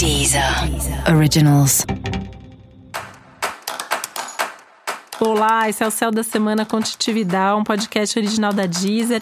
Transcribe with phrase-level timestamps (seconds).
[0.00, 0.42] Deezer
[1.14, 1.84] Originals.
[5.20, 9.20] Olá, esse é o Céu da Semana com Titividade, um podcast original da Deezer.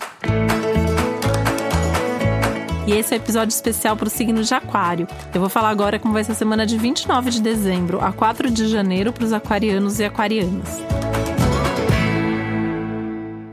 [2.86, 5.08] E esse é o um episódio especial para o signo de Aquário.
[5.34, 8.48] Eu vou falar agora como vai ser a semana de 29 de dezembro a 4
[8.48, 10.78] de janeiro para os aquarianos e aquarianas.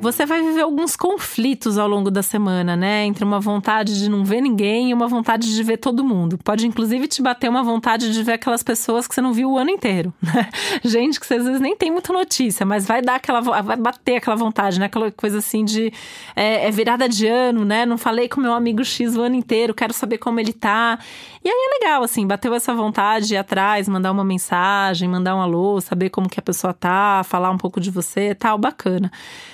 [0.05, 3.05] Você vai viver alguns conflitos ao longo da semana, né?
[3.05, 6.37] Entre uma vontade de não ver ninguém e uma vontade de ver todo mundo.
[6.37, 9.57] Pode inclusive te bater uma vontade de ver aquelas pessoas que você não viu o
[9.57, 10.47] ano inteiro, né?
[10.83, 14.17] Gente que você às vezes nem tem muita notícia, mas vai dar aquela vai bater
[14.17, 14.85] aquela vontade, né?
[14.85, 15.91] Aquela coisa assim de
[16.35, 17.83] é, é virada de ano, né?
[17.83, 20.99] Não falei com meu amigo X o ano inteiro, quero saber como ele tá.
[21.43, 25.35] E aí é legal, assim, bateu essa vontade de ir atrás, mandar uma mensagem, mandar
[25.35, 29.11] um alô, saber como que a pessoa tá, falar um pouco de você, tal, bacana.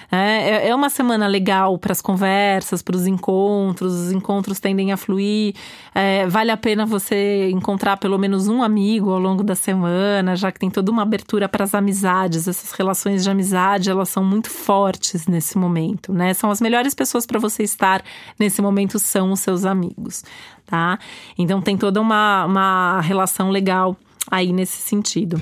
[0.10, 4.92] É, é, é uma semana legal para as conversas, para os encontros, os encontros tendem
[4.92, 5.56] a fluir.
[5.94, 10.52] É, vale a pena você encontrar pelo menos um amigo ao longo da semana, já
[10.52, 12.48] que tem toda uma abertura para as amizades.
[12.48, 16.34] Essas relações de amizade, elas são muito fortes nesse momento, né?
[16.34, 18.04] São as melhores pessoas para você estar
[18.40, 20.24] nesse momento são os seus amigos,
[20.66, 20.98] tá?
[21.38, 23.96] Então tem toda uma, uma relação legal
[24.30, 25.40] aí nesse sentido.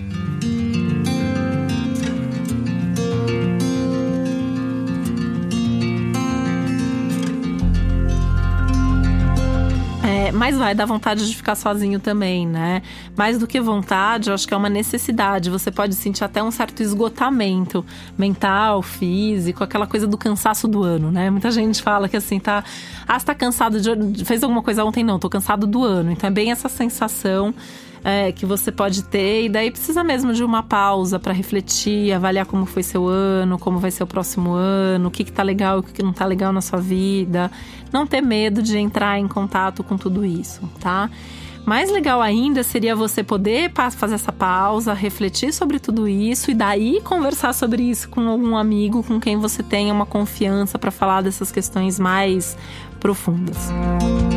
[10.31, 12.81] Mas vai dar vontade de ficar sozinho também, né?
[13.15, 15.49] Mais do que vontade, eu acho que é uma necessidade.
[15.49, 17.85] Você pode sentir até um certo esgotamento
[18.17, 21.29] mental, físico, aquela coisa do cansaço do ano, né?
[21.29, 22.63] Muita gente fala que assim, tá.
[23.07, 24.25] Ah, você tá cansado de.
[24.25, 25.03] fez alguma coisa ontem?
[25.03, 26.11] Não, tô cansado do ano.
[26.11, 27.53] Então é bem essa sensação
[28.03, 32.45] é, que você pode ter, e daí precisa mesmo de uma pausa para refletir, avaliar
[32.45, 35.77] como foi seu ano, como vai ser o próximo ano, o que, que tá legal
[35.77, 37.51] e o que, não tá legal na sua vida.
[37.91, 41.09] Não ter medo de entrar em contato com tudo isso, tá?
[41.65, 46.99] Mais legal ainda seria você poder fazer essa pausa, refletir sobre tudo isso e daí
[47.01, 51.51] conversar sobre isso com algum amigo com quem você tenha uma confiança para falar dessas
[51.51, 52.57] questões mais
[52.99, 53.69] profundas.
[53.69, 54.28] Música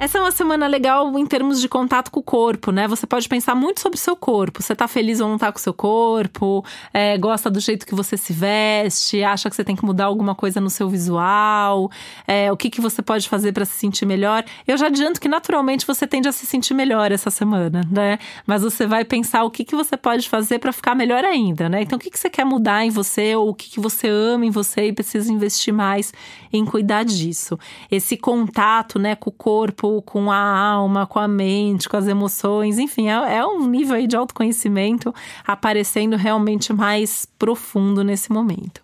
[0.00, 2.86] Essa é uma semana legal em termos de contato com o corpo, né?
[2.86, 4.62] Você pode pensar muito sobre o seu corpo.
[4.62, 7.94] Você tá feliz ou não tá com o seu corpo, é, gosta do jeito que
[7.94, 11.90] você se veste, acha que você tem que mudar alguma coisa no seu visual,
[12.26, 14.44] é, o que, que você pode fazer para se sentir melhor.
[14.66, 18.18] Eu já adianto que naturalmente você tende a se sentir melhor essa semana, né?
[18.46, 21.82] Mas você vai pensar o que, que você pode fazer para ficar melhor ainda, né?
[21.82, 24.44] Então, o que, que você quer mudar em você ou o que, que você ama
[24.44, 26.12] em você e precisa investir mais
[26.52, 27.58] em cuidar disso.
[27.90, 32.78] Esse contato, né, com o corpo com a alma, com a mente, com as emoções,
[32.78, 35.14] enfim, é, é um nível aí de autoconhecimento
[35.46, 38.82] aparecendo realmente mais profundo nesse momento.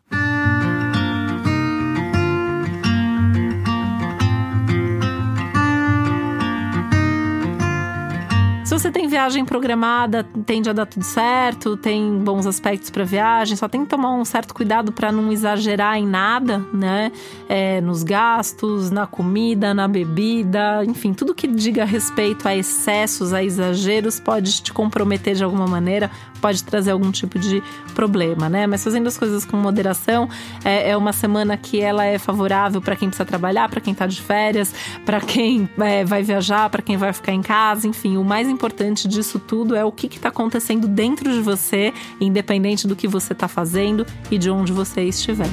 [8.75, 13.69] Você tem viagem programada, tende a dar tudo certo, tem bons aspectos para viagem, só
[13.69, 17.13] tem que tomar um certo cuidado para não exagerar em nada, né?
[17.49, 23.43] É, nos gastos, na comida, na bebida, enfim, tudo que diga respeito a excessos, a
[23.45, 26.11] exageros, pode te comprometer de alguma maneira,
[26.41, 27.63] pode trazer algum tipo de
[27.95, 28.67] problema, né?
[28.67, 30.29] Mas fazendo as coisas com moderação,
[30.65, 34.07] é, é uma semana que ela é favorável para quem precisa trabalhar, para quem está
[34.07, 34.75] de férias,
[35.05, 39.07] para quem é, vai viajar, para quem vai ficar em casa, enfim, o mais importante
[39.07, 43.47] disso tudo é o que está acontecendo dentro de você, independente do que você está
[43.47, 45.47] fazendo e de onde você estiver.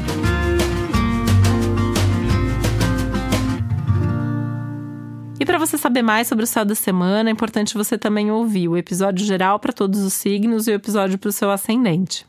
[5.37, 8.69] E para você saber mais sobre o céu da semana, é importante você também ouvir
[8.69, 12.25] o episódio geral para todos os signos e o episódio para o seu ascendente.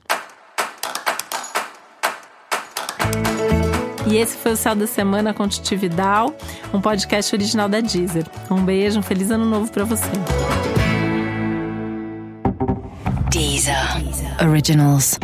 [4.07, 6.35] E esse foi o Céu da Semana com Titi Vidal,
[6.73, 8.27] um podcast original da Deezer.
[8.51, 10.11] Um beijo, um feliz ano novo para você.
[13.31, 13.75] Deezer.
[14.47, 15.19] Originals.